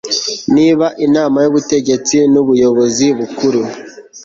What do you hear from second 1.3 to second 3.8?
y ubutegetsi n ubuyobozi bukuru